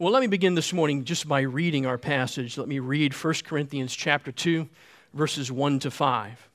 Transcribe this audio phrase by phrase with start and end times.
[0.00, 2.56] Well, let me begin this morning just by reading our passage.
[2.56, 4.68] Let me read 1 Corinthians chapter 2,
[5.12, 6.48] verses 1 to 5.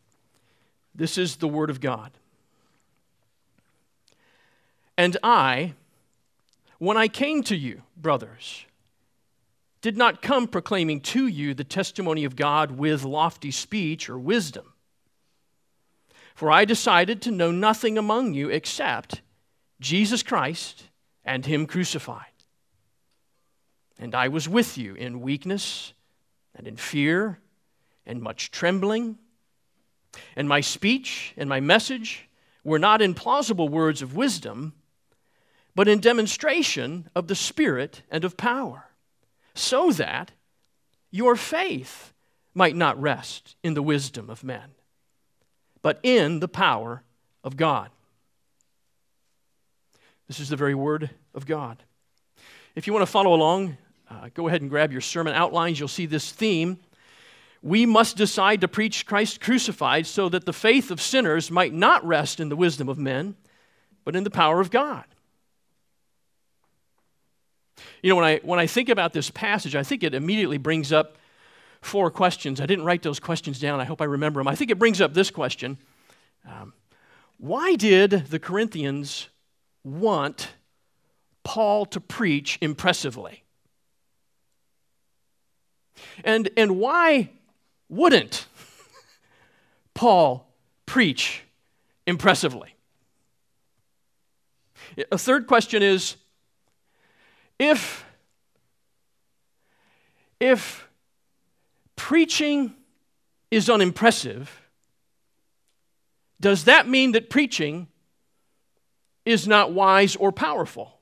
[0.96, 2.12] This is the Word of God.
[4.98, 5.74] And I,
[6.78, 8.64] when I came to you, brothers,
[9.82, 14.72] did not come proclaiming to you the testimony of God with lofty speech or wisdom.
[16.34, 19.22] For I decided to know nothing among you except
[19.82, 20.84] Jesus Christ
[21.26, 22.33] and Him crucified.
[24.00, 25.94] And I was with you in weakness
[26.56, 27.40] and in fear
[28.06, 29.18] and much trembling.
[30.36, 32.28] And my speech and my message
[32.64, 34.74] were not in plausible words of wisdom,
[35.76, 38.86] but in demonstration of the Spirit and of power,
[39.54, 40.32] so that
[41.12, 42.14] your faith
[42.54, 44.72] might not rest in the wisdom of men,
[45.82, 47.04] but in the power
[47.44, 47.90] of God.
[50.28, 51.84] This is the very word of God.
[52.76, 53.78] If you want to follow along,
[54.10, 55.80] uh, go ahead and grab your sermon outlines.
[55.80, 56.80] You'll see this theme.
[57.62, 62.06] We must decide to preach Christ crucified so that the faith of sinners might not
[62.06, 63.36] rest in the wisdom of men,
[64.04, 65.06] but in the power of God.
[68.02, 70.92] You know, when I, when I think about this passage, I think it immediately brings
[70.92, 71.18] up
[71.82, 72.60] four questions.
[72.60, 73.80] I didn't write those questions down.
[73.80, 74.48] I hope I remember them.
[74.48, 75.78] I think it brings up this question
[76.46, 76.74] um,
[77.38, 79.30] Why did the Corinthians
[79.84, 80.50] want
[81.44, 83.43] Paul to preach impressively?
[86.24, 87.30] And, and why
[87.90, 88.48] wouldn't
[89.94, 90.48] Paul
[90.86, 91.44] preach
[92.06, 92.76] impressively?
[95.12, 96.18] A third question is
[97.60, 98.06] if,
[100.40, 100.88] if
[101.96, 102.74] preaching
[103.50, 104.62] is unimpressive,
[106.40, 107.88] does that mean that preaching
[109.26, 110.93] is not wise or powerful?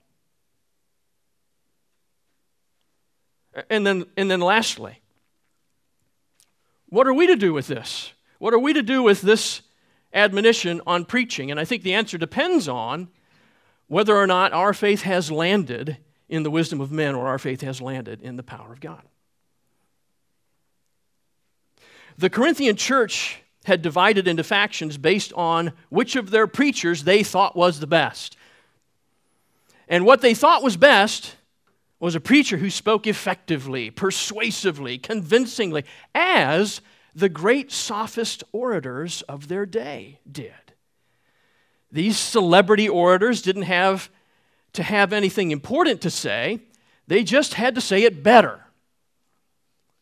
[3.69, 4.99] And then, and then lastly,
[6.89, 8.13] what are we to do with this?
[8.39, 9.61] What are we to do with this
[10.13, 11.51] admonition on preaching?
[11.51, 13.09] And I think the answer depends on
[13.87, 15.97] whether or not our faith has landed
[16.29, 19.01] in the wisdom of men or our faith has landed in the power of God.
[22.17, 27.55] The Corinthian church had divided into factions based on which of their preachers they thought
[27.55, 28.37] was the best.
[29.87, 31.35] And what they thought was best
[32.01, 35.85] was a preacher who spoke effectively, persuasively, convincingly,
[36.15, 36.81] as
[37.13, 40.51] the great sophist orators of their day did.
[41.91, 44.09] These celebrity orators didn't have
[44.73, 46.61] to have anything important to say,
[47.05, 48.61] they just had to say it better.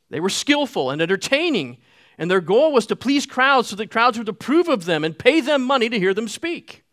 [0.09, 1.79] They were skillful and entertaining,
[2.17, 5.19] and their goal was to please crowds so that crowds would approve of them and
[5.19, 6.83] pay them money to hear them speak.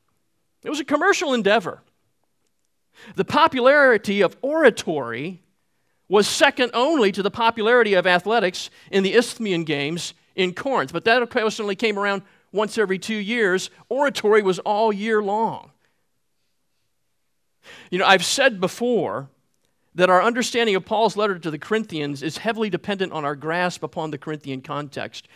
[0.64, 1.82] It was a commercial endeavor.
[3.14, 5.42] The popularity of oratory
[6.08, 11.04] was second only to the popularity of athletics in the Isthmian Games in Corinth, but
[11.04, 13.70] that occasionally came around once every two years.
[13.88, 15.72] Oratory was all year long.
[17.90, 19.28] You know, I've said before
[19.94, 23.82] that our understanding of Paul's letter to the Corinthians is heavily dependent on our grasp
[23.82, 25.26] upon the Corinthian context.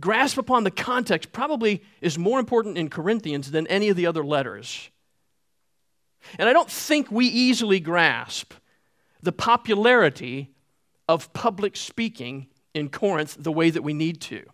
[0.00, 4.24] Grasp upon the context probably is more important in Corinthians than any of the other
[4.24, 4.90] letters.
[6.38, 8.52] And I don't think we easily grasp
[9.22, 10.54] the popularity
[11.08, 14.44] of public speaking in Corinth the way that we need to.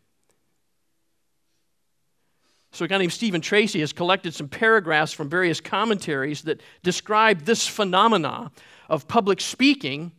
[2.75, 7.43] So, a guy named Stephen Tracy has collected some paragraphs from various commentaries that describe
[7.43, 8.51] this phenomena
[8.89, 10.13] of public speaking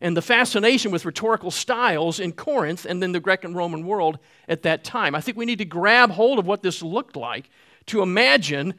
[0.00, 4.18] and the fascination with rhetorical styles in Corinth and then the Greek and Roman world
[4.48, 5.14] at that time.
[5.14, 7.48] I think we need to grab hold of what this looked like
[7.86, 8.74] to imagine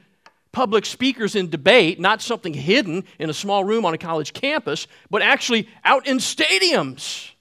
[0.52, 4.88] public speakers in debate, not something hidden in a small room on a college campus,
[5.10, 7.32] but actually out in stadiums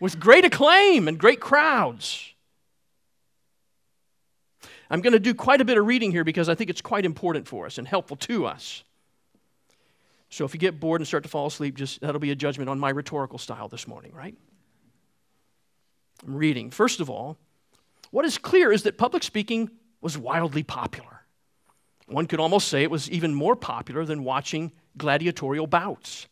[0.00, 2.32] with great acclaim and great crowds.
[4.90, 7.04] I'm going to do quite a bit of reading here because I think it's quite
[7.04, 8.84] important for us and helpful to us.
[10.30, 12.68] So if you get bored and start to fall asleep, just that'll be a judgment
[12.68, 14.34] on my rhetorical style this morning, right?
[16.26, 16.70] I'm reading.
[16.70, 17.38] First of all,
[18.10, 19.70] what is clear is that public speaking
[20.00, 21.17] was wildly popular.
[22.08, 26.26] One could almost say it was even more popular than watching gladiatorial bouts.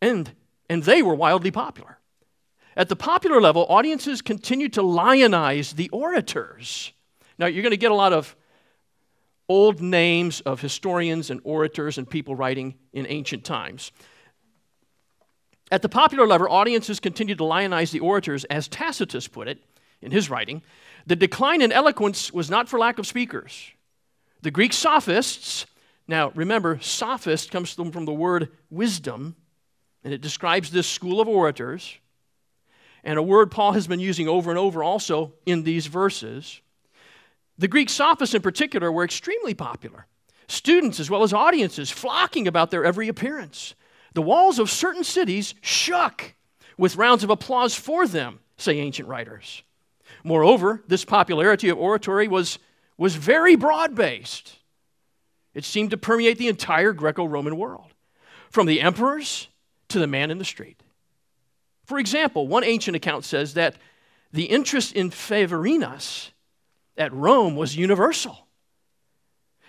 [0.00, 0.30] And,
[0.70, 1.98] and they were wildly popular.
[2.76, 6.92] At the popular level, audiences continued to lionize the orators.
[7.38, 8.36] Now, you're going to get a lot of
[9.48, 13.92] old names of historians and orators and people writing in ancient times.
[15.70, 19.62] At the popular level, audiences continued to lionize the orators, as Tacitus put it
[20.00, 20.62] in his writing.
[21.06, 23.72] The decline in eloquence was not for lack of speakers.
[24.46, 25.66] The Greek sophists,
[26.06, 29.34] now remember, sophist comes from the word wisdom,
[30.04, 31.96] and it describes this school of orators,
[33.02, 36.60] and a word Paul has been using over and over also in these verses.
[37.58, 40.06] The Greek sophists, in particular, were extremely popular.
[40.46, 43.74] Students as well as audiences flocking about their every appearance.
[44.14, 46.34] The walls of certain cities shook
[46.78, 49.64] with rounds of applause for them, say ancient writers.
[50.22, 52.60] Moreover, this popularity of oratory was,
[52.98, 54.56] was very broad based.
[55.54, 57.94] It seemed to permeate the entire Greco Roman world,
[58.50, 59.48] from the emperors
[59.88, 60.82] to the man in the street.
[61.84, 63.76] For example, one ancient account says that
[64.32, 66.30] the interest in Favorinus
[66.96, 68.46] at Rome was universal,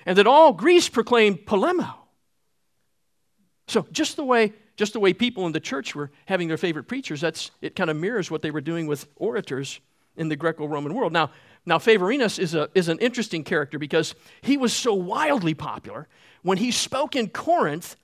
[0.06, 1.94] and that all Greece proclaimed polemo.
[3.68, 6.88] So, just the way just the way people in the church were having their favorite
[6.88, 9.80] preachers, that's, it kind of mirrors what they were doing with orators
[10.18, 11.14] in the Greco Roman world.
[11.14, 11.32] Now,
[11.66, 16.08] now Favorinus is, a, is an interesting character because he was so wildly popular.
[16.42, 17.96] When he spoke in Corinth,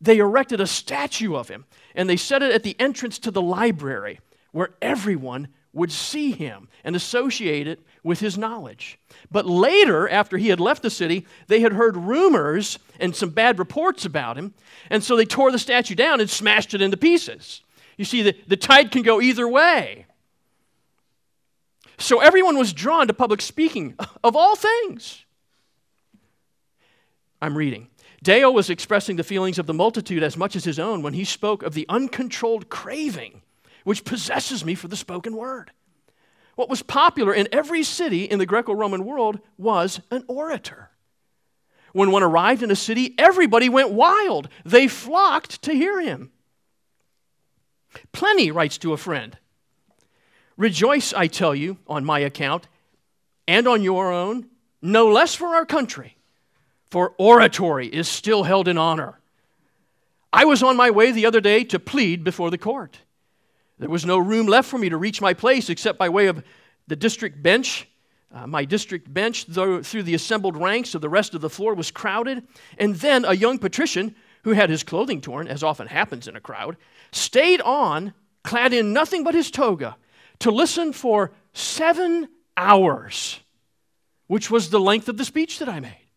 [0.00, 1.64] they erected a statue of him
[1.94, 4.20] and they set it at the entrance to the library
[4.52, 8.98] where everyone would see him and associate it with his knowledge.
[9.30, 13.58] But later, after he had left the city, they had heard rumors and some bad
[13.58, 14.54] reports about him,
[14.90, 17.62] and so they tore the statue down and smashed it into pieces.
[17.96, 20.06] You see, the, the tide can go either way.
[21.98, 25.24] So everyone was drawn to public speaking of all things.
[27.42, 27.88] I'm reading.
[28.22, 31.24] Dio was expressing the feelings of the multitude as much as his own when he
[31.24, 33.42] spoke of the uncontrolled craving
[33.84, 35.70] which possesses me for the spoken word.
[36.56, 40.90] What was popular in every city in the Greco Roman world was an orator.
[41.92, 44.48] When one arrived in a city, everybody went wild.
[44.64, 46.30] They flocked to hear him.
[48.12, 49.38] Pliny writes to a friend
[50.58, 52.68] Rejoice, I tell you, on my account,
[53.46, 54.46] and on your own,
[54.82, 56.18] no less for our country
[56.90, 59.18] for oratory is still held in honor.
[60.32, 62.98] I was on my way the other day to plead before the court.
[63.78, 66.42] There was no room left for me to reach my place except by way of
[66.86, 67.88] the district bench.
[68.34, 71.74] Uh, my district bench, though, through the assembled ranks of the rest of the floor,
[71.74, 72.46] was crowded.
[72.76, 74.14] And then a young patrician,
[74.44, 76.76] who had his clothing torn, as often happens in a crowd,
[77.12, 78.12] stayed on,
[78.42, 79.96] clad in nothing but his toga,
[80.40, 83.40] to listen for seven hours,
[84.26, 86.08] which was the length of the speech that I made.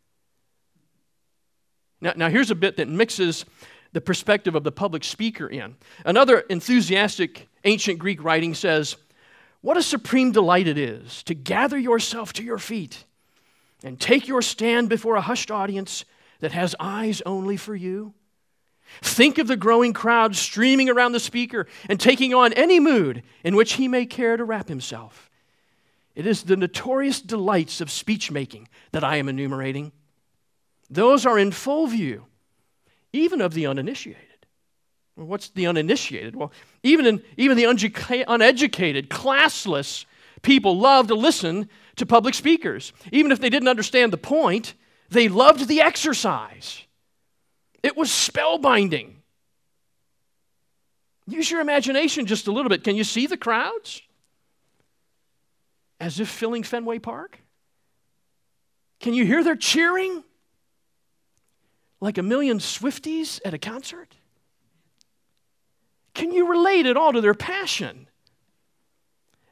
[2.01, 3.45] Now, now here's a bit that mixes
[3.93, 5.75] the perspective of the public speaker in.
[6.05, 8.95] Another enthusiastic ancient Greek writing says,
[9.61, 13.05] What a supreme delight it is to gather yourself to your feet
[13.83, 16.05] and take your stand before a hushed audience
[16.39, 18.13] that has eyes only for you.
[19.01, 23.55] Think of the growing crowd streaming around the speaker and taking on any mood in
[23.55, 25.29] which he may care to wrap himself.
[26.15, 29.91] It is the notorious delights of speech making that I am enumerating.
[30.89, 32.25] Those are in full view,
[33.13, 34.27] even of the uninitiated.
[35.15, 36.35] Well, what's the uninitiated?
[36.35, 36.51] Well,
[36.83, 40.05] even, in, even the uneducated, classless
[40.41, 42.93] people love to listen to public speakers.
[43.11, 44.73] Even if they didn't understand the point,
[45.09, 46.83] they loved the exercise.
[47.83, 49.13] It was spellbinding.
[51.27, 52.83] Use your imagination just a little bit.
[52.83, 54.01] Can you see the crowds?
[55.99, 57.39] As if filling Fenway Park?
[58.99, 60.23] Can you hear their cheering?
[62.01, 64.15] like a million Swifties at a concert?
[66.13, 68.07] Can you relate at all to their passion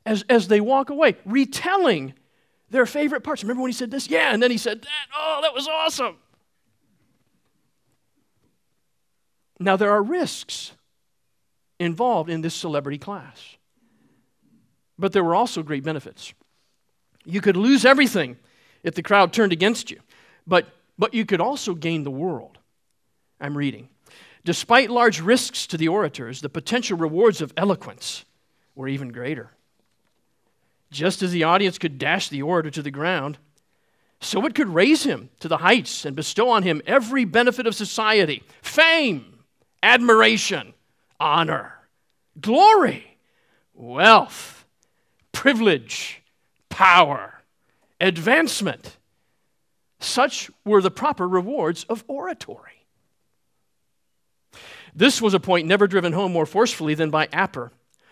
[0.05, 2.15] as, as they walk away, retelling
[2.69, 3.43] their favorite parts?
[3.43, 4.09] Remember when he said this?
[4.09, 4.89] Yeah, and then he said that.
[5.15, 6.17] Oh, that was awesome.
[9.59, 10.71] Now, there are risks
[11.79, 13.57] involved in this celebrity class,
[14.97, 16.33] but there were also great benefits.
[17.25, 18.37] You could lose everything
[18.83, 19.99] if the crowd turned against you,
[20.47, 20.67] but
[20.99, 22.59] but you could also gain the world.
[23.39, 23.87] I'm reading.
[24.43, 28.25] Despite large risks to the orators, the potential rewards of eloquence
[28.75, 29.51] were even greater.
[30.91, 33.37] Just as the audience could dash the orator to the ground,
[34.19, 37.75] so it could raise him to the heights and bestow on him every benefit of
[37.75, 39.38] society fame,
[39.83, 40.74] admiration,
[41.19, 41.74] honor,
[42.39, 43.17] glory,
[43.74, 44.65] wealth,
[45.31, 46.21] privilege,
[46.69, 47.41] power,
[48.00, 48.98] advancement
[50.00, 52.86] such were the proper rewards of oratory.
[54.95, 57.71] This was a point never driven home more forcefully than by Aper.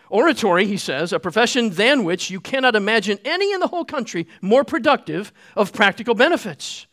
[0.09, 4.27] Oratory, he says, a profession than which you cannot imagine any in the whole country
[4.41, 6.87] more productive of practical benefits,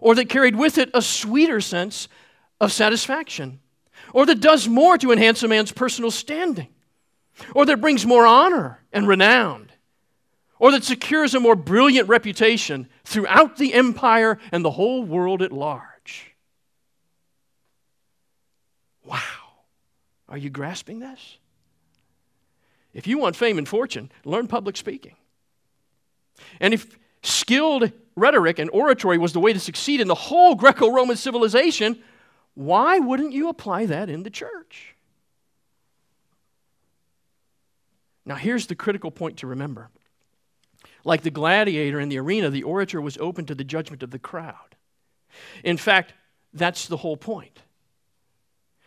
[0.00, 2.08] or that carried with it a sweeter sense
[2.60, 3.60] of satisfaction,
[4.14, 6.68] or that does more to enhance a man's personal standing,
[7.54, 9.70] or that brings more honor and renown,
[10.58, 15.52] or that secures a more brilliant reputation throughout the empire and the whole world at
[15.52, 16.32] large.
[19.04, 19.20] Wow.
[20.28, 21.38] Are you grasping this?
[22.94, 25.16] If you want fame and fortune, learn public speaking.
[26.60, 30.90] And if skilled rhetoric and oratory was the way to succeed in the whole Greco
[30.90, 32.00] Roman civilization,
[32.54, 34.94] why wouldn't you apply that in the church?
[38.24, 39.90] Now, here's the critical point to remember.
[41.04, 44.18] Like the gladiator in the arena, the orator was open to the judgment of the
[44.18, 44.76] crowd.
[45.62, 46.14] In fact,
[46.52, 47.60] that's the whole point.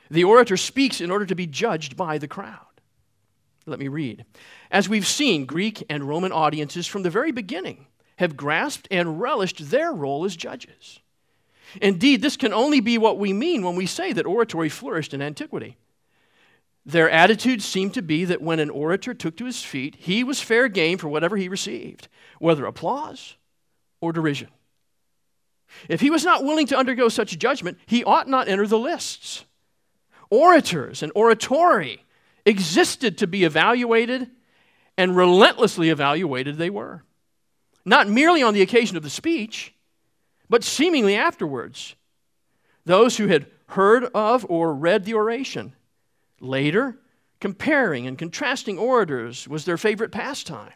[0.09, 2.61] The orator speaks in order to be judged by the crowd.
[3.65, 4.25] Let me read.
[4.71, 9.69] As we've seen, Greek and Roman audiences from the very beginning have grasped and relished
[9.69, 10.99] their role as judges.
[11.81, 15.21] Indeed, this can only be what we mean when we say that oratory flourished in
[15.21, 15.77] antiquity.
[16.85, 20.39] Their attitude seemed to be that when an orator took to his feet, he was
[20.39, 22.07] fair game for whatever he received,
[22.39, 23.35] whether applause
[23.99, 24.47] or derision.
[25.89, 29.43] If he was not willing to undergo such judgment, he ought not enter the lists.
[30.29, 32.03] Orators and oratory
[32.45, 34.31] existed to be evaluated,
[34.97, 37.03] and relentlessly evaluated they were.
[37.83, 39.73] Not merely on the occasion of the speech,
[40.49, 41.95] but seemingly afterwards.
[42.85, 45.73] Those who had heard of or read the oration.
[46.39, 46.97] Later,
[47.39, 50.73] comparing and contrasting orators was their favorite pastime,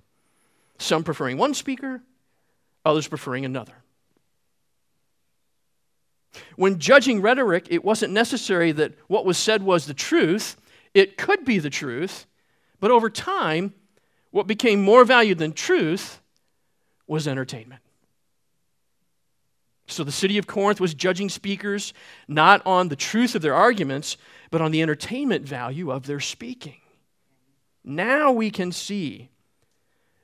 [0.78, 2.02] some preferring one speaker,
[2.86, 3.74] others preferring another.
[6.56, 10.58] When judging rhetoric, it wasn't necessary that what was said was the truth,
[10.94, 12.26] it could be the truth,
[12.80, 13.74] but over time,
[14.32, 16.22] what became more valued than truth
[17.06, 17.82] was entertainment.
[19.92, 21.94] So the city of Corinth was judging speakers
[22.28, 24.18] not on the truth of their arguments,
[24.50, 26.78] but on the entertainment value of their speaking.
[27.84, 29.30] Now we can see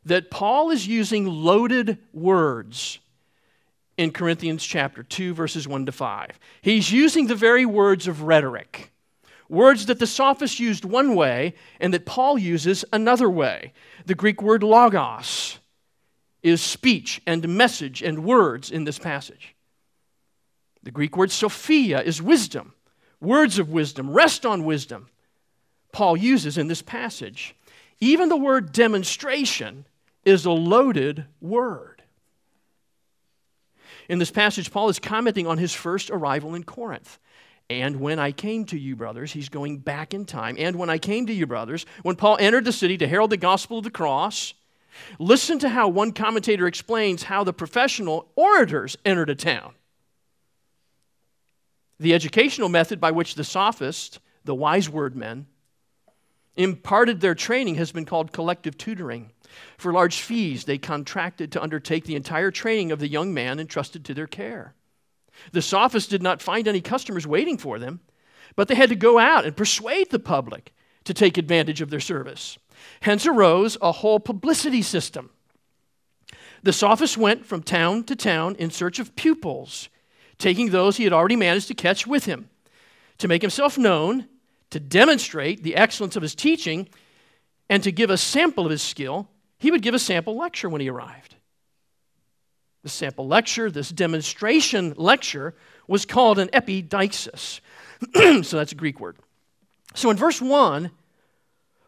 [0.05, 2.99] that Paul is using loaded words
[3.97, 6.39] in Corinthians chapter 2, verses 1 to 5.
[6.61, 8.91] He's using the very words of rhetoric.
[9.49, 13.73] Words that the sophists used one way and that Paul uses another way.
[14.05, 15.59] The Greek word logos
[16.43, 19.55] is speech and message and words in this passage.
[20.87, 22.71] The Greek word sophia is wisdom,
[23.19, 25.09] words of wisdom, rest on wisdom.
[25.91, 27.53] Paul uses in this passage.
[27.99, 29.83] Even the word demonstration
[30.23, 32.03] is a loaded word.
[34.07, 37.19] In this passage, Paul is commenting on his first arrival in Corinth.
[37.69, 40.55] And when I came to you, brothers, he's going back in time.
[40.57, 43.35] And when I came to you, brothers, when Paul entered the city to herald the
[43.35, 44.53] gospel of the cross,
[45.19, 49.73] listen to how one commentator explains how the professional orators entered a town.
[51.99, 55.47] The educational method by which the sophists, the wise word men,
[56.55, 59.31] imparted their training has been called collective tutoring.
[59.77, 64.03] For large fees, they contracted to undertake the entire training of the young man entrusted
[64.05, 64.73] to their care.
[65.51, 68.01] The sophists did not find any customers waiting for them,
[68.55, 70.73] but they had to go out and persuade the public
[71.03, 72.57] to take advantage of their service.
[73.01, 75.29] Hence arose a whole publicity system.
[76.63, 79.89] The sophist went from town to town in search of pupils,
[80.37, 82.49] taking those he had already managed to catch with him.
[83.19, 84.27] To make himself known,
[84.69, 86.87] to demonstrate the excellence of his teaching,
[87.69, 89.27] and to give a sample of his skill,
[89.57, 91.35] he would give a sample lecture when he arrived.
[92.83, 95.55] The sample lecture, this demonstration lecture,
[95.87, 97.59] was called an epideixis.
[98.45, 99.17] so that's a Greek word.
[99.95, 100.91] So in verse 1,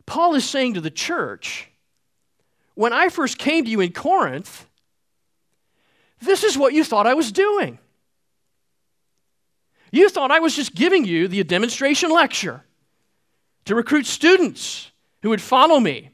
[0.05, 1.69] Paul is saying to the church,
[2.73, 4.65] when I first came to you in Corinth,
[6.21, 7.77] this is what you thought I was doing.
[9.91, 12.63] You thought I was just giving you the demonstration lecture
[13.65, 14.91] to recruit students
[15.21, 16.11] who would follow me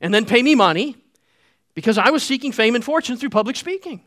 [0.00, 0.96] and then pay me money
[1.74, 4.02] because I was seeking fame and fortune through public speaking.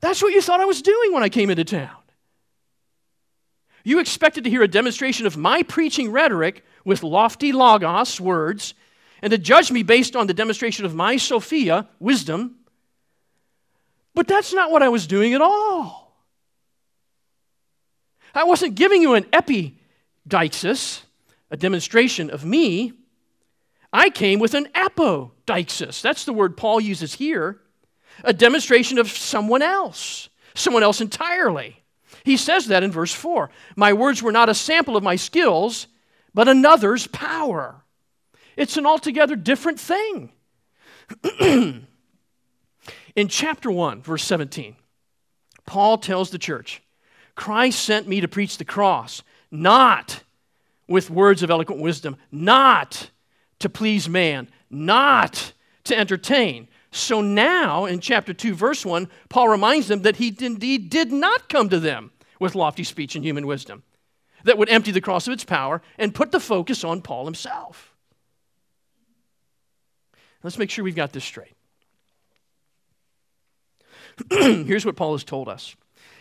[0.00, 1.96] That's what you thought I was doing when I came into town.
[3.84, 8.74] You expected to hear a demonstration of my preaching rhetoric with lofty logos words
[9.22, 12.56] and to judge me based on the demonstration of my Sophia, wisdom.
[14.14, 16.09] But that's not what I was doing at all.
[18.34, 21.02] I wasn't giving you an epideixis,
[21.50, 22.92] a demonstration of me.
[23.92, 26.00] I came with an apodeixis.
[26.00, 27.60] That's the word Paul uses here
[28.24, 31.82] a demonstration of someone else, someone else entirely.
[32.24, 33.50] He says that in verse 4.
[33.76, 35.86] My words were not a sample of my skills,
[36.34, 37.82] but another's power.
[38.56, 40.32] It's an altogether different thing.
[41.40, 44.76] in chapter 1, verse 17,
[45.66, 46.82] Paul tells the church
[47.40, 50.24] Christ sent me to preach the cross, not
[50.86, 53.10] with words of eloquent wisdom, not
[53.60, 55.54] to please man, not
[55.84, 60.90] to entertain, so now, in chapter 2, verse 1, Paul reminds them that he indeed
[60.90, 63.84] did not come to them with lofty speech and human wisdom,
[64.44, 67.94] that would empty the cross of its power and put the focus on Paul himself.
[70.42, 71.54] Let's make sure we've got this straight.
[74.30, 75.74] Here's what Paul has told us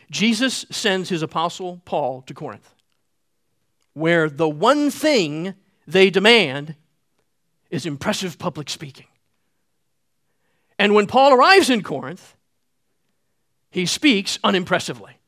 [0.09, 2.73] Jesus sends his apostle Paul to Corinth,
[3.93, 5.53] where the one thing
[5.87, 6.75] they demand
[7.69, 9.05] is impressive public speaking.
[10.79, 12.35] And when Paul arrives in Corinth,
[13.69, 15.19] he speaks unimpressively.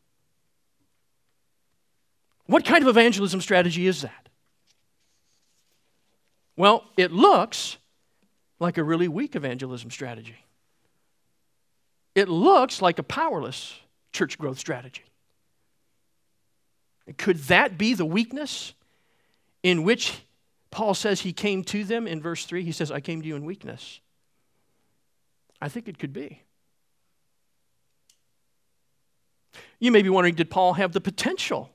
[2.45, 4.29] What kind of evangelism strategy is that?
[6.55, 7.77] Well, it looks
[8.59, 10.45] like a really weak evangelism strategy.
[12.13, 13.75] It looks like a powerless
[14.11, 15.03] church growth strategy.
[17.17, 18.73] Could that be the weakness
[19.63, 20.21] in which
[20.69, 22.63] Paul says he came to them in verse 3?
[22.63, 23.99] He says, I came to you in weakness.
[25.61, 26.41] I think it could be.
[29.79, 31.71] You may be wondering did Paul have the potential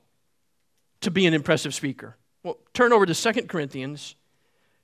[1.01, 2.15] to be an impressive speaker?
[2.43, 4.15] Well, turn over to 2 Corinthians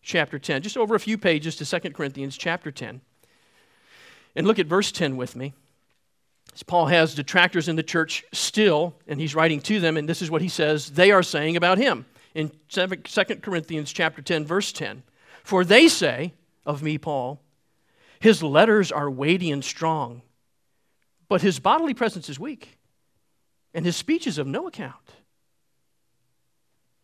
[0.01, 3.01] chapter 10, just over a few pages to 2 Corinthians chapter 10.
[4.35, 5.53] And look at verse 10 with me.
[6.61, 10.29] Paul has detractors in the church still, and he's writing to them, and this is
[10.29, 12.05] what he says they are saying about him
[12.35, 12.87] in 2
[13.41, 15.03] Corinthians chapter 10, verse 10.
[15.43, 16.33] For they say
[16.65, 17.41] of me, Paul,
[18.19, 20.21] his letters are weighty and strong,
[21.27, 22.77] but his bodily presence is weak,
[23.73, 24.93] and his speech is of no account.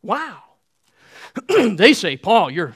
[0.01, 0.43] Wow.
[1.47, 2.75] they say, Paul, your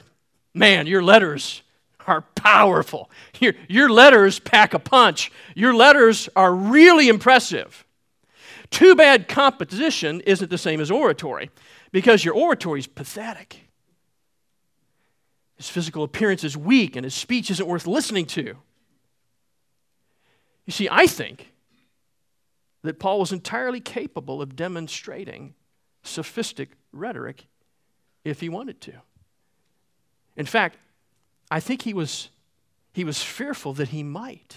[0.52, 1.62] man, your letters
[2.06, 3.10] are powerful.
[3.40, 5.32] Your, your letters pack a punch.
[5.54, 7.84] Your letters are really impressive.
[8.70, 11.50] Too bad composition isn't the same as oratory
[11.92, 13.60] because your oratory is pathetic.
[15.56, 18.56] His physical appearance is weak and his speech isn't worth listening to.
[20.66, 21.52] You see, I think
[22.82, 25.54] that Paul was entirely capable of demonstrating
[26.02, 27.46] sophistic rhetoric
[28.24, 28.92] if he wanted to.
[30.36, 30.78] In fact,
[31.50, 32.30] I think he was,
[32.92, 34.56] he was fearful that he might.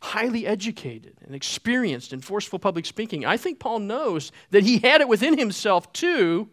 [0.00, 3.24] Highly educated and experienced in forceful public speaking.
[3.24, 6.48] I think Paul knows that he had it within himself to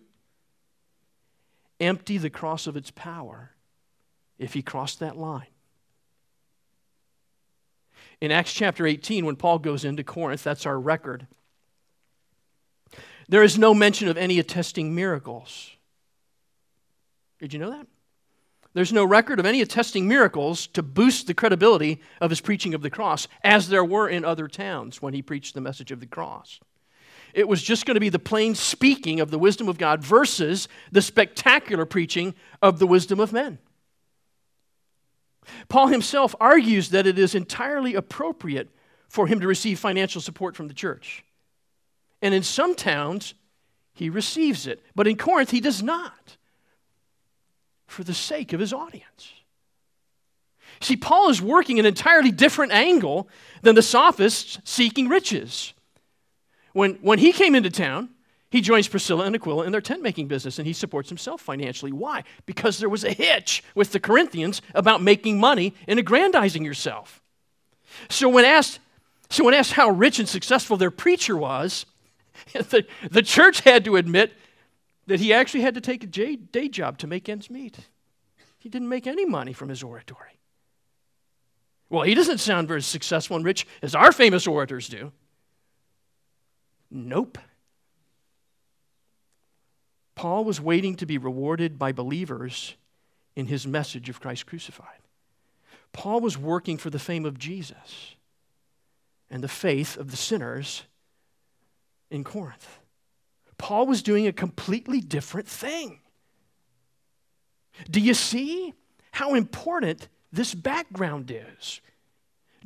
[1.80, 3.52] empty the cross of its power
[4.38, 5.48] if he crossed that line.
[8.22, 11.26] In Acts chapter 18, when Paul goes into Corinth, that's our record,
[13.30, 15.72] there is no mention of any attesting miracles.
[17.40, 17.88] Did you know that?
[18.74, 22.82] There's no record of any attesting miracles to boost the credibility of his preaching of
[22.82, 26.06] the cross, as there were in other towns when he preached the message of the
[26.06, 26.60] cross.
[27.34, 30.68] It was just going to be the plain speaking of the wisdom of God versus
[30.92, 33.60] the spectacular preaching of the wisdom of men.
[35.68, 38.70] Paul himself argues that it is entirely appropriate
[39.08, 41.24] for him to receive financial support from the church.
[42.22, 43.34] And in some towns,
[43.94, 44.84] he receives it.
[44.96, 46.38] But in Corinth, he does not
[47.90, 49.34] for the sake of his audience.
[50.82, 53.28] See, Paul is working an entirely different angle
[53.62, 55.74] than the sophists seeking riches.
[56.74, 58.10] When, when he came into town,
[58.52, 61.92] he joins Priscilla and Aquila in their tent making business and he supports himself financially.
[61.92, 62.24] Why?
[62.46, 67.22] Because there was a hitch with the Corinthians about making money and aggrandizing yourself.
[68.10, 68.80] So when asked,
[69.30, 71.86] so when asked how rich and successful their preacher was,
[72.54, 74.34] the, the church had to admit
[75.10, 77.80] that he actually had to take a day job to make ends meet.
[78.60, 80.40] He didn't make any money from his oratory.
[81.90, 85.12] Well, he doesn't sound very successful and rich as our famous orators do.
[86.92, 87.40] Nope.
[90.14, 92.76] Paul was waiting to be rewarded by believers
[93.36, 95.00] in his message of Christ crucified.
[95.92, 98.16] Paul was working for the fame of Jesus
[99.32, 100.84] and the faith of the sinners
[102.12, 102.80] in Corinth.
[103.60, 106.00] Paul was doing a completely different thing.
[107.92, 108.74] Do you see
[109.12, 111.82] how important this background is?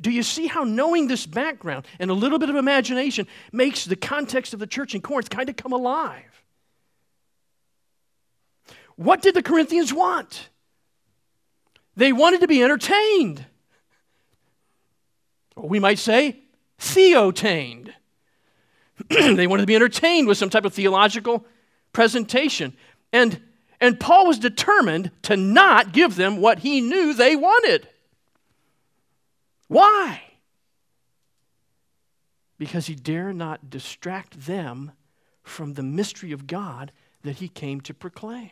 [0.00, 3.96] Do you see how knowing this background and a little bit of imagination makes the
[3.96, 6.42] context of the church in Corinth kind of come alive?
[8.96, 10.48] What did the Corinthians want?
[11.96, 13.44] They wanted to be entertained.
[15.56, 16.40] Or we might say,
[16.78, 17.94] theotained.
[19.08, 21.44] they wanted to be entertained with some type of theological
[21.92, 22.74] presentation.
[23.12, 23.40] And,
[23.80, 27.88] and Paul was determined to not give them what he knew they wanted.
[29.68, 30.22] Why?
[32.58, 34.92] Because he dare not distract them
[35.42, 38.50] from the mystery of God that he came to proclaim.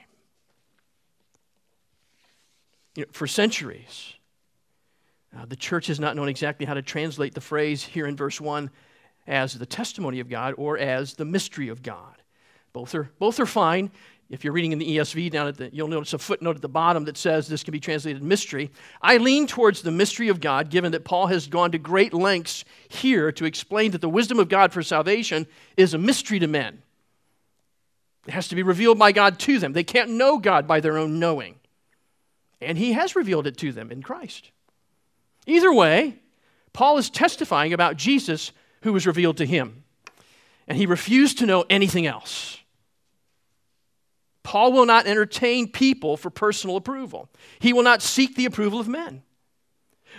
[2.95, 4.15] You know, for centuries,
[5.37, 8.41] uh, the church has not known exactly how to translate the phrase here in verse
[8.41, 8.71] 1
[9.27, 12.23] as the testimony of God or as the mystery of God.
[12.73, 13.91] Both are, both are fine.
[14.31, 16.69] If you're reading in the ESV down at the, you'll notice a footnote at the
[16.69, 18.71] bottom that says this can be translated mystery.
[19.03, 22.65] I lean towards the mystery of God, given that Paul has gone to great lengths
[22.89, 26.83] here to explain that the wisdom of God for salvation is a mystery to men.
[28.27, 29.75] It has to be revealed by God to them.
[29.75, 31.57] They can't know God by their own knowing.
[32.61, 34.51] And he has revealed it to them in Christ.
[35.47, 36.17] Either way,
[36.73, 39.85] Paul is testifying about Jesus who was revealed to him.
[40.69, 42.59] And he refused to know anything else.
[44.43, 47.29] Paul will not entertain people for personal approval.
[47.59, 49.23] He will not seek the approval of men.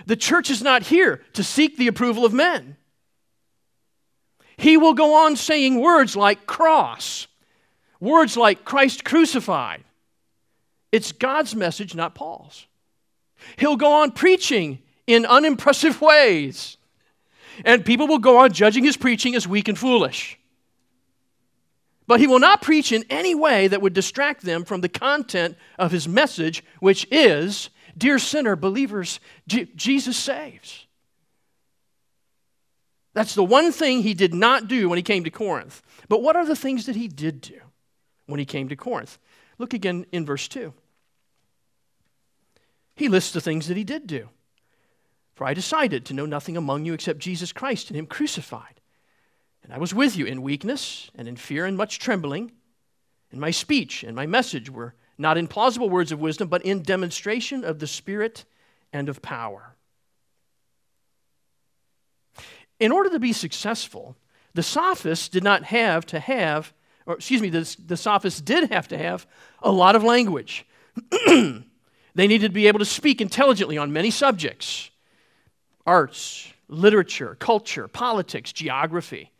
[0.06, 2.78] The church is not here to seek the approval of men.
[4.58, 7.28] He will go on saying words like cross,
[8.00, 9.84] words like Christ crucified.
[10.92, 12.68] It's God's message, not Paul's.
[13.58, 16.78] He'll go on preaching in unimpressive ways,
[17.66, 20.40] and people will go on judging his preaching as weak and foolish.
[22.06, 25.58] But he will not preach in any way that would distract them from the content
[25.80, 30.88] of his message, which is Dear sinner, believers, J- Jesus saves.
[33.14, 35.82] That's the one thing he did not do when he came to Corinth.
[36.10, 37.60] But what are the things that he did do
[38.26, 39.20] when he came to Corinth?
[39.60, 40.74] Look again in verse 2.
[42.96, 44.30] He lists the things that he did do.
[45.36, 48.82] For I decided to know nothing among you except Jesus Christ and him crucified.
[49.64, 52.52] And I was with you in weakness and in fear and much trembling.
[53.32, 56.84] And my speech and my message were not in plausible words of wisdom, but in
[56.84, 58.46] demonstration of the Spirit
[58.92, 59.76] and of power.
[62.80, 64.16] In order to be successful,
[64.54, 66.74] the sophists did not have to have,
[67.06, 69.26] or excuse me, the, the sophists did have to have
[69.62, 70.66] a lot of language.
[71.26, 71.64] they
[72.16, 74.92] needed to be able to speak intelligently on many subjects
[75.86, 79.32] arts, literature, culture, politics, geography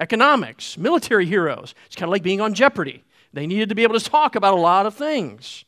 [0.00, 1.74] economics, military heroes.
[1.86, 3.04] It's kind of like being on Jeopardy.
[3.32, 5.64] They needed to be able to talk about a lot of things.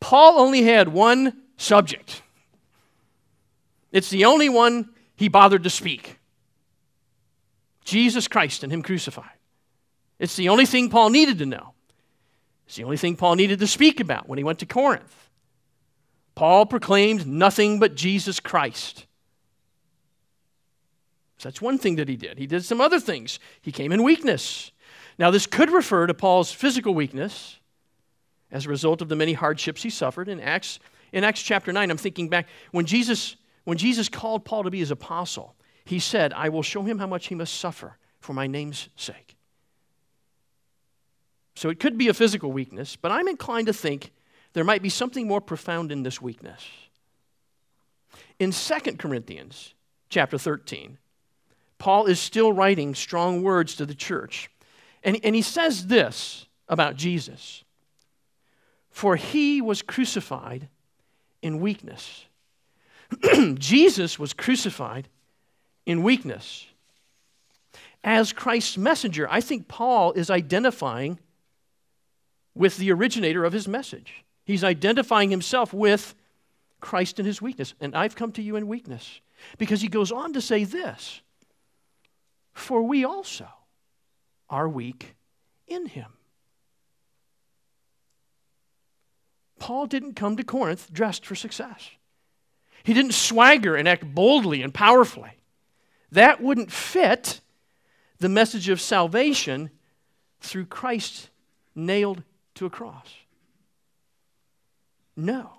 [0.00, 2.22] Paul only had one subject.
[3.92, 6.18] It's the only one he bothered to speak
[7.84, 9.30] Jesus Christ and Him crucified.
[10.18, 11.74] It's the only thing Paul needed to know.
[12.66, 15.25] It's the only thing Paul needed to speak about when he went to Corinth.
[16.36, 19.06] Paul proclaimed nothing but Jesus Christ.
[21.38, 22.38] So that's one thing that he did.
[22.38, 23.40] He did some other things.
[23.60, 24.70] He came in weakness.
[25.18, 27.58] Now, this could refer to Paul's physical weakness
[28.52, 30.28] as a result of the many hardships he suffered.
[30.28, 30.78] In Acts,
[31.12, 34.78] in Acts chapter 9, I'm thinking back when Jesus, when Jesus called Paul to be
[34.78, 35.54] his apostle,
[35.86, 39.36] he said, I will show him how much he must suffer for my name's sake.
[41.54, 44.12] So it could be a physical weakness, but I'm inclined to think
[44.56, 46.66] there might be something more profound in this weakness.
[48.38, 49.74] In 2 Corinthians
[50.08, 50.96] chapter 13,
[51.76, 54.48] Paul is still writing strong words to the church.
[55.04, 57.64] And, and he says this about Jesus
[58.88, 60.70] For he was crucified
[61.42, 62.24] in weakness.
[63.58, 65.06] Jesus was crucified
[65.84, 66.64] in weakness.
[68.02, 71.18] As Christ's messenger, I think Paul is identifying
[72.54, 74.22] with the originator of his message.
[74.46, 76.14] He's identifying himself with
[76.80, 77.74] Christ in his weakness.
[77.80, 79.20] And I've come to you in weakness.
[79.58, 81.20] Because he goes on to say this
[82.54, 83.46] for we also
[84.48, 85.14] are weak
[85.66, 86.06] in him.
[89.58, 91.90] Paul didn't come to Corinth dressed for success.
[92.82, 95.32] He didn't swagger and act boldly and powerfully.
[96.12, 97.40] That wouldn't fit
[98.18, 99.70] the message of salvation
[100.40, 101.28] through Christ
[101.74, 102.22] nailed
[102.54, 103.12] to a cross.
[105.16, 105.50] No.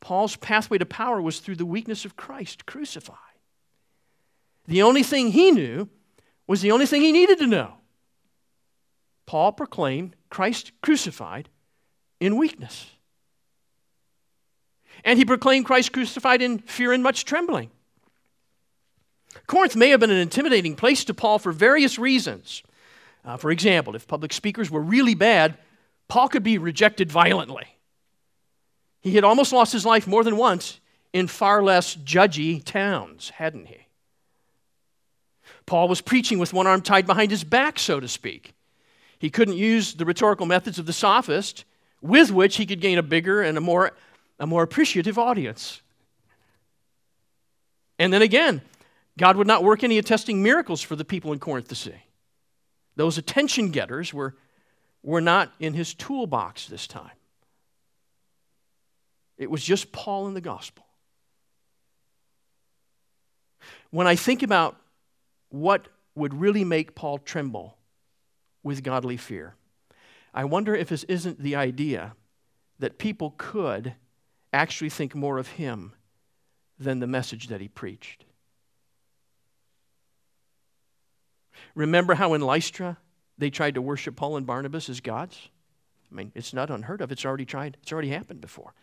[0.00, 3.16] Paul's pathway to power was through the weakness of Christ crucified.
[4.66, 5.88] The only thing he knew
[6.46, 7.74] was the only thing he needed to know.
[9.26, 11.48] Paul proclaimed Christ crucified
[12.20, 12.90] in weakness.
[15.04, 17.70] And he proclaimed Christ crucified in fear and much trembling.
[19.46, 22.62] Corinth may have been an intimidating place to Paul for various reasons.
[23.24, 25.58] Uh, for example, if public speakers were really bad,
[26.08, 27.73] Paul could be rejected violently.
[29.04, 30.80] He had almost lost his life more than once
[31.12, 33.86] in far less judgy towns, hadn't he?
[35.66, 38.54] Paul was preaching with one arm tied behind his back, so to speak.
[39.18, 41.66] He couldn't use the rhetorical methods of the sophist,
[42.00, 43.92] with which he could gain a bigger and a more,
[44.40, 45.82] a more appreciative audience.
[47.98, 48.62] And then again,
[49.18, 51.94] God would not work any attesting miracles for the people in Corinth to see.
[52.96, 54.34] Those attention getters were,
[55.02, 57.12] were not in his toolbox this time.
[59.36, 60.84] It was just Paul and the gospel.
[63.90, 64.76] When I think about
[65.50, 67.76] what would really make Paul tremble
[68.62, 69.54] with godly fear.
[70.32, 72.14] I wonder if this isn't the idea
[72.78, 73.94] that people could
[74.52, 75.92] actually think more of him
[76.78, 78.24] than the message that he preached.
[81.74, 82.98] Remember how in Lystra
[83.38, 85.48] they tried to worship Paul and Barnabas as gods?
[86.10, 87.12] I mean, it's not unheard of.
[87.12, 88.74] It's already tried, it's already happened before.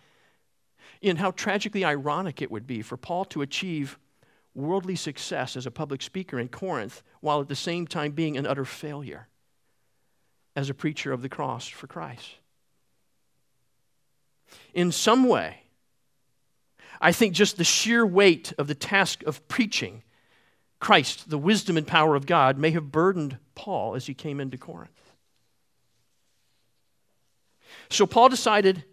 [0.99, 3.97] In how tragically ironic it would be for Paul to achieve
[4.53, 8.45] worldly success as a public speaker in Corinth while at the same time being an
[8.45, 9.27] utter failure
[10.55, 12.35] as a preacher of the cross for Christ.
[14.73, 15.63] In some way,
[16.99, 20.03] I think just the sheer weight of the task of preaching
[20.79, 24.57] Christ, the wisdom and power of God, may have burdened Paul as he came into
[24.57, 24.91] Corinth.
[27.89, 28.83] So Paul decided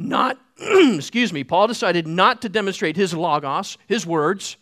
[0.00, 4.56] not, excuse me, Paul decided not to demonstrate his logos, his words,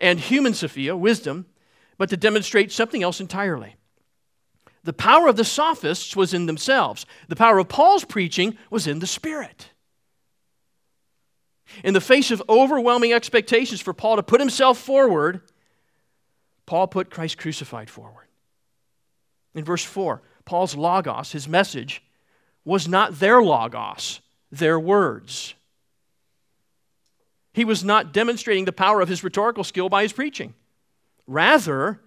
[0.00, 1.46] and human Sophia, wisdom,
[1.98, 3.76] but to demonstrate something else entirely.
[4.84, 7.06] The power of the sophists was in themselves.
[7.28, 9.68] The power of Paul's preaching was in the Spirit.
[11.84, 15.40] In the face of overwhelming expectations for Paul to put himself forward,
[16.66, 18.26] Paul put Christ crucified forward.
[19.54, 22.02] In verse 4, Paul's logos, his message,
[22.64, 24.20] was not their logos,
[24.52, 25.54] their words.
[27.54, 30.54] He was not demonstrating the power of his rhetorical skill by his preaching.
[31.26, 32.00] Rather,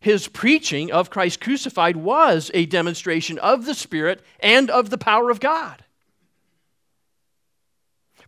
[0.00, 5.30] his preaching of Christ crucified was a demonstration of the Spirit and of the power
[5.30, 5.84] of God.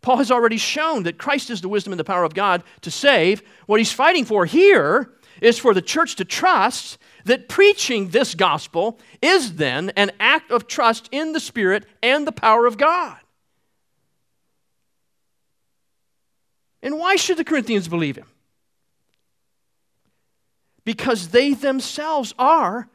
[0.03, 2.91] Paul has already shown that Christ is the wisdom and the power of God to
[2.91, 3.43] save.
[3.67, 8.99] What he's fighting for here is for the church to trust that preaching this gospel
[9.21, 13.19] is then an act of trust in the Spirit and the power of God.
[16.83, 18.27] And why should the Corinthians believe him?
[20.85, 22.89] because they themselves are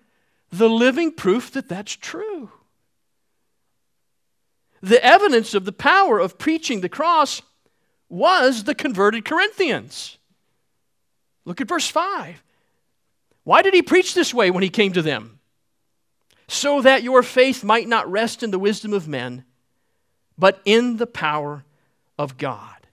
[0.52, 2.52] the living proof that that's true.
[4.82, 7.42] The evidence of the power of preaching the cross
[8.10, 10.18] was the converted Corinthians.
[11.46, 12.44] Look at verse 5.
[13.44, 15.40] Why did he preach this way when he came to them?
[16.48, 19.46] So that your faith might not rest in the wisdom of men,
[20.38, 21.64] but in the power
[22.20, 22.85] of God.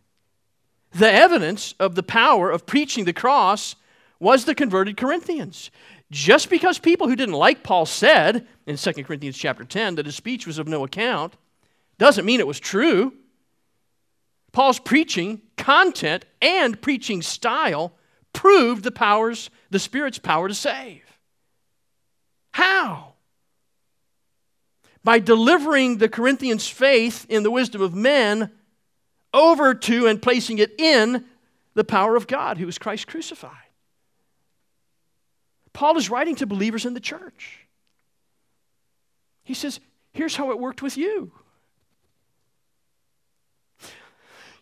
[0.94, 3.76] The evidence of the power of preaching the cross
[4.20, 5.70] was the converted Corinthians.
[6.10, 10.14] Just because people who didn't like Paul said in 2 Corinthians chapter 10 that his
[10.14, 11.34] speech was of no account
[11.98, 13.14] doesn't mean it was true.
[14.52, 17.94] Paul's preaching content and preaching style
[18.34, 21.02] proved the powers, the Spirit's power to save.
[22.52, 23.14] How?
[25.02, 28.50] By delivering the Corinthians' faith in the wisdom of men
[29.32, 31.24] over to and placing it in
[31.74, 33.50] the power of God, who is Christ crucified.
[35.72, 37.66] Paul is writing to believers in the church.
[39.44, 39.80] He says,
[40.12, 41.32] Here's how it worked with you.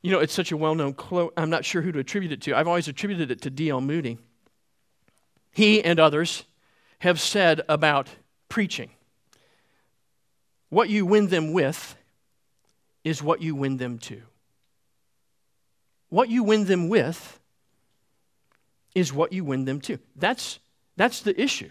[0.03, 2.41] You know, it's such a well known quote, I'm not sure who to attribute it
[2.43, 2.55] to.
[2.55, 3.81] I've always attributed it to D.L.
[3.81, 4.19] Moody.
[5.53, 6.45] He and others
[7.01, 8.09] have said about
[8.49, 8.91] preaching
[10.69, 11.97] what you win them with
[13.03, 14.23] is what you win them to.
[16.11, 17.41] What you win them with
[18.95, 19.99] is what you win them to.
[20.17, 20.59] That's
[20.97, 21.71] that's the issue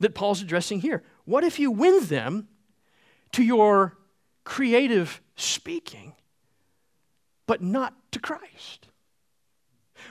[0.00, 1.02] that Paul's addressing here.
[1.24, 2.48] What if you win them
[3.32, 3.96] to your
[4.44, 6.14] creative speaking,
[7.46, 8.88] but not to Christ?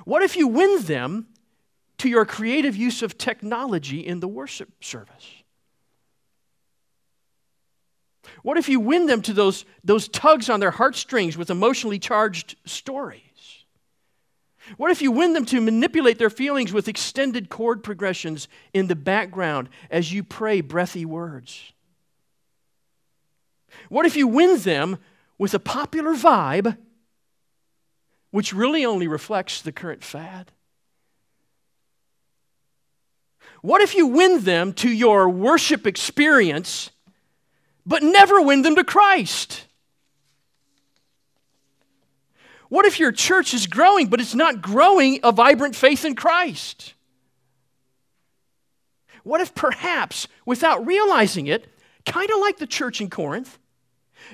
[0.05, 1.27] What if you win them
[1.97, 5.38] to your creative use of technology in the worship service?
[8.43, 12.55] What if you win them to those, those tugs on their heartstrings with emotionally charged
[12.65, 13.21] stories?
[14.77, 18.95] What if you win them to manipulate their feelings with extended chord progressions in the
[18.95, 21.73] background as you pray breathy words?
[23.89, 24.97] What if you win them
[25.37, 26.77] with a popular vibe
[28.31, 30.51] which really only reflects the current fad?
[33.61, 36.91] What if you win them to your worship experience
[37.89, 39.65] but never win them to Christ?
[42.69, 46.93] What if your church is growing, but it's not growing a vibrant faith in Christ?
[49.23, 51.67] What if perhaps, without realizing it,
[52.06, 53.58] kind of like the church in Corinth,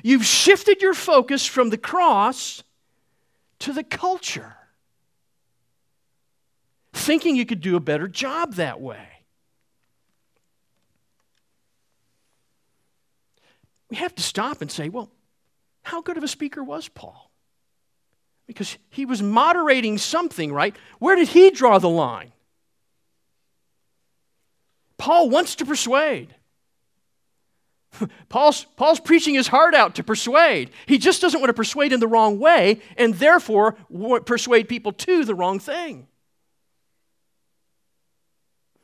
[0.04, 2.62] you've shifted your focus from the cross
[3.60, 4.58] to the culture,
[6.92, 9.15] thinking you could do a better job that way?
[13.90, 15.10] We have to stop and say, well,
[15.84, 17.32] how good of a speaker was Paul?
[18.48, 20.76] Because he was moderating something, right?
[21.00, 22.32] Where did he draw the line?
[24.98, 26.34] Paul wants to persuade.
[28.30, 30.72] Paul's, Paul's preaching his heart out to persuade.
[30.86, 33.74] He just doesn't want to persuade in the wrong way and therefore
[34.26, 36.08] persuade people to the wrong thing.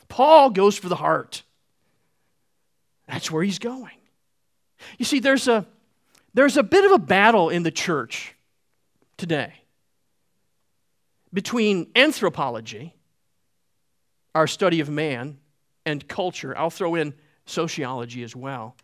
[0.08, 1.44] Paul goes for the heart.
[3.08, 4.01] That's where he's going.
[4.98, 5.65] You see, there's a,
[6.34, 8.36] there's a bit of a battle in the church
[9.17, 9.54] today
[11.34, 12.94] between anthropology,
[14.36, 15.38] our study of man,
[15.86, 16.58] and culture.
[16.58, 17.13] I'll throw in
[17.46, 18.76] sociology as well.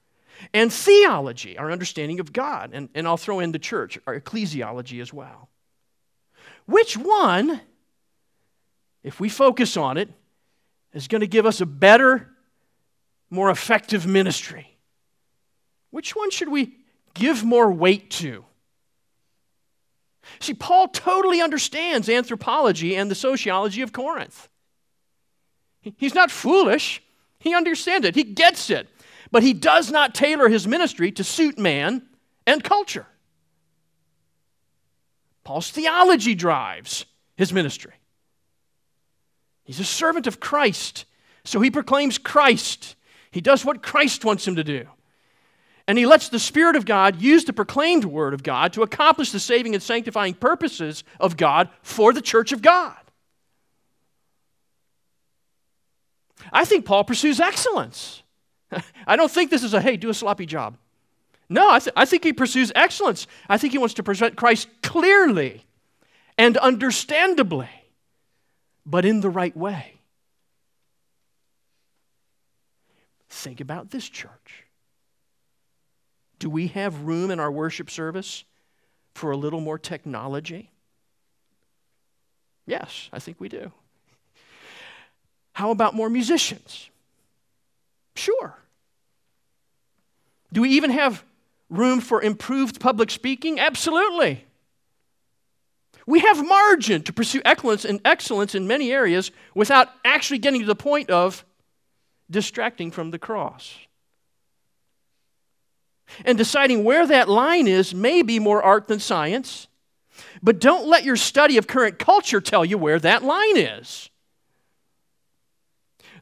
[0.53, 2.71] And theology, our understanding of God.
[2.73, 5.49] And, and I'll throw in the church, our ecclesiology as well.
[6.65, 7.61] Which one,
[9.03, 10.09] if we focus on it,
[10.93, 12.29] is going to give us a better,
[13.29, 14.76] more effective ministry?
[15.91, 16.75] Which one should we
[17.13, 18.45] give more weight to?
[20.39, 24.49] See, Paul totally understands anthropology and the sociology of Corinth.
[25.81, 27.01] He's not foolish.
[27.39, 28.15] He understands it.
[28.15, 28.89] He gets it.
[29.31, 32.03] But he does not tailor his ministry to suit man
[32.45, 33.07] and culture.
[35.43, 37.05] Paul's theology drives
[37.37, 37.93] his ministry.
[39.63, 41.05] He's a servant of Christ,
[41.43, 42.95] so he proclaims Christ.
[43.31, 44.87] He does what Christ wants him to do.
[45.87, 49.31] And he lets the Spirit of God use the proclaimed Word of God to accomplish
[49.31, 52.97] the saving and sanctifying purposes of God for the church of God.
[56.51, 58.21] I think Paul pursues excellence.
[59.07, 60.77] I don't think this is a, hey, do a sloppy job.
[61.49, 63.25] No, I, th- I think he pursues excellence.
[63.47, 65.65] I think he wants to present Christ clearly
[66.37, 67.69] and understandably,
[68.85, 69.93] but in the right way.
[73.29, 74.66] Think about this church.
[76.39, 78.43] Do we have room in our worship service
[79.15, 80.71] for a little more technology?
[82.65, 83.71] Yes, I think we do.
[85.53, 86.89] How about more musicians?
[88.15, 88.55] Sure.
[90.53, 91.23] Do we even have
[91.69, 93.59] room for improved public speaking?
[93.59, 94.45] Absolutely.
[96.05, 100.67] We have margin to pursue excellence and excellence in many areas without actually getting to
[100.67, 101.43] the point of
[102.29, 103.75] distracting from the cross.
[106.25, 109.67] And deciding where that line is may be more art than science,
[110.41, 114.09] but don't let your study of current culture tell you where that line is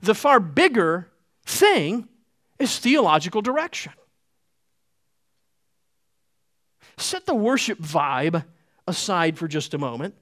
[0.06, 1.10] the far bigger
[1.46, 2.08] thing
[2.60, 3.94] is theological direction.
[6.98, 8.46] Set the worship vibe
[8.88, 10.16] aside for just a moment.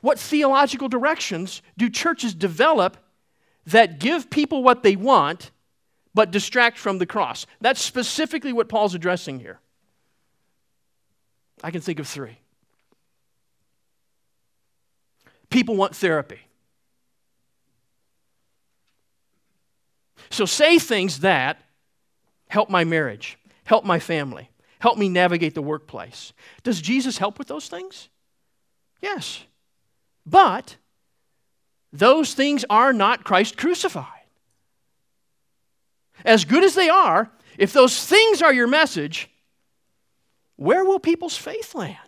[0.00, 2.96] What theological directions do churches develop
[3.66, 5.50] that give people what they want
[6.18, 7.46] but distract from the cross?
[7.60, 9.60] That's specifically what Paul's addressing here.
[11.62, 12.38] I can think of three.
[15.48, 16.40] People want therapy.
[20.28, 21.62] So say things that
[22.48, 24.50] help my marriage, help my family,
[24.80, 26.32] help me navigate the workplace.
[26.64, 28.08] Does Jesus help with those things?
[29.00, 29.44] Yes.
[30.26, 30.78] But
[31.92, 34.17] those things are not Christ crucified.
[36.24, 39.30] As good as they are, if those things are your message,
[40.56, 41.98] where will people's faith land?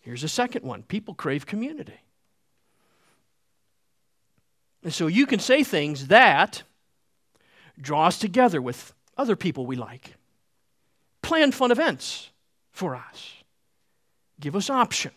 [0.00, 2.00] Here's a second one people crave community.
[4.82, 6.64] And so you can say things that
[7.80, 10.16] draw us together with other people we like.
[11.22, 12.30] Plan fun events
[12.72, 13.34] for us.
[14.40, 15.14] Give us options.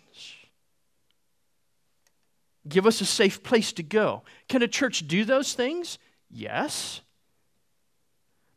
[2.67, 4.23] Give us a safe place to go.
[4.47, 5.99] Can a church do those things?
[6.30, 7.01] Yes.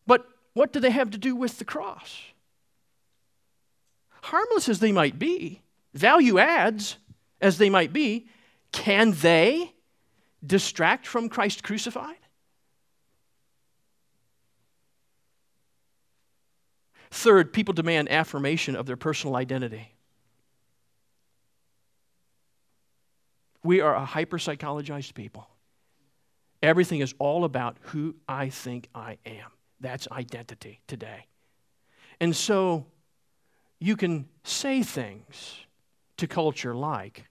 [0.07, 2.19] But what do they have to do with the cross?
[4.23, 5.63] Harmless as they might be,
[5.95, 6.97] value adds
[7.41, 8.29] as they might be,
[8.73, 9.73] can they
[10.45, 12.17] distract from Christ crucified?
[17.11, 19.95] Third, people demand affirmation of their personal identity.
[23.63, 25.49] We are a hyper psychologized people.
[26.63, 29.51] Everything is all about who I think I am.
[29.81, 31.27] That's identity today.
[32.21, 32.87] And so
[33.79, 35.59] you can say things
[36.17, 37.25] to culture like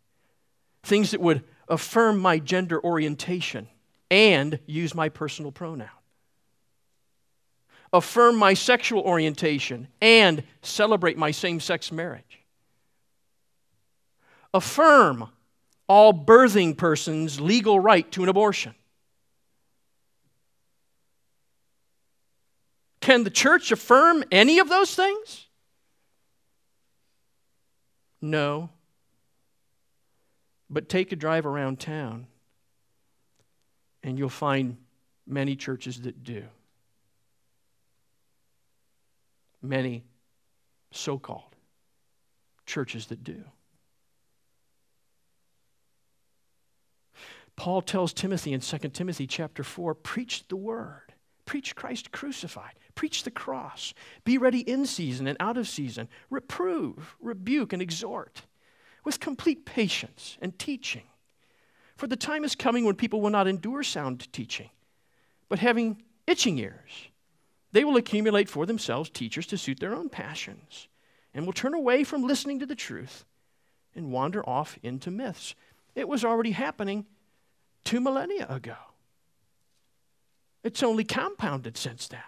[0.83, 3.67] things that would affirm my gender orientation
[4.09, 5.89] and use my personal pronoun.
[7.91, 12.39] Affirm my sexual orientation and celebrate my same sex marriage.
[14.53, 15.29] Affirm
[15.87, 18.75] all birthing persons' legal right to an abortion.
[22.99, 25.45] Can the church affirm any of those things?
[28.21, 28.69] No.
[30.69, 32.27] But take a drive around town,
[34.03, 34.75] and you'll find
[35.25, 36.43] many churches that do.
[39.61, 40.03] Many
[40.91, 41.55] so called
[42.65, 43.43] churches that do.
[47.57, 51.13] Paul tells Timothy in 2 Timothy chapter 4 preach the word.
[51.45, 52.73] Preach Christ crucified.
[52.93, 53.93] Preach the cross.
[54.23, 56.07] Be ready in season and out of season.
[56.29, 58.43] Reprove, rebuke, and exhort
[59.03, 61.03] with complete patience and teaching.
[61.95, 64.69] For the time is coming when people will not endure sound teaching,
[65.49, 67.07] but having itching ears,
[67.71, 70.89] they will accumulate for themselves teachers to suit their own passions
[71.33, 73.25] and will turn away from listening to the truth
[73.95, 75.55] and wander off into myths.
[75.95, 77.05] It was already happening
[77.87, 78.75] two millennia ago.
[80.61, 82.19] It's only compounded since then.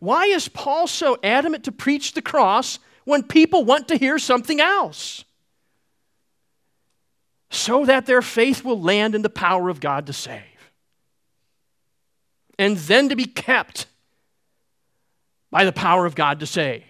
[0.00, 4.62] Why is Paul so adamant to preach the cross when people want to hear something
[4.62, 5.26] else?
[7.50, 10.72] So that their faith will land in the power of God to save.
[12.58, 13.86] And then to be kept
[15.50, 16.85] by the power of God to save.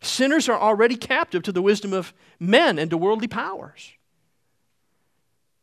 [0.00, 3.92] Sinners are already captive to the wisdom of men and to worldly powers.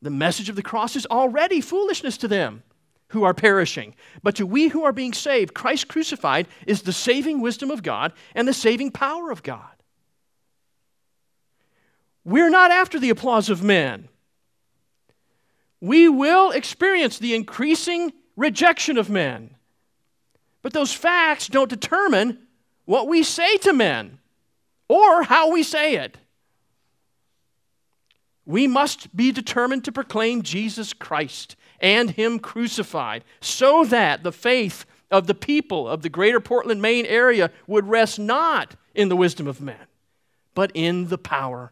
[0.01, 2.63] The message of the cross is already foolishness to them
[3.09, 3.95] who are perishing.
[4.23, 8.13] But to we who are being saved, Christ crucified is the saving wisdom of God
[8.33, 9.71] and the saving power of God.
[12.23, 14.09] We're not after the applause of men.
[15.79, 19.55] We will experience the increasing rejection of men.
[20.61, 22.39] But those facts don't determine
[22.85, 24.19] what we say to men
[24.87, 26.17] or how we say it.
[28.45, 34.85] We must be determined to proclaim Jesus Christ and Him crucified so that the faith
[35.09, 39.47] of the people of the greater Portland, Maine area would rest not in the wisdom
[39.47, 39.87] of men,
[40.53, 41.71] but in the power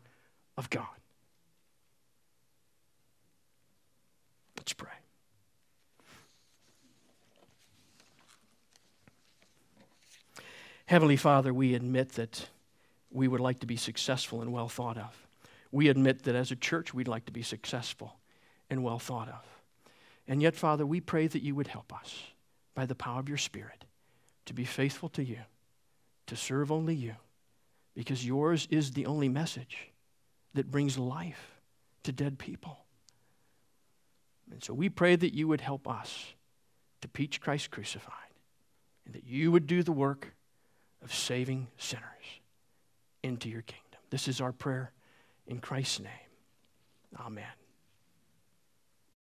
[0.57, 0.88] of God.
[4.57, 4.89] Let's pray.
[10.86, 12.47] Heavenly Father, we admit that
[13.14, 15.28] we would like to be successful and well thought of.
[15.72, 18.18] We admit that as a church, we'd like to be successful
[18.70, 19.45] and well thought of.
[20.28, 22.24] And yet, Father, we pray that you would help us
[22.76, 23.86] by the power of your Spirit
[24.45, 25.39] to be faithful to you,
[26.28, 27.16] to serve only you,
[27.95, 29.89] because yours is the only message
[30.53, 31.59] that brings life
[32.03, 32.80] to dead people.
[34.51, 36.34] And so we pray that you would help us
[37.01, 38.14] to preach Christ crucified
[39.05, 40.34] and that you would do the work
[41.01, 42.39] of saving sinners
[43.24, 43.99] into your kingdom.
[44.09, 44.91] This is our prayer
[45.47, 46.11] in Christ's name.
[47.19, 47.62] Amen.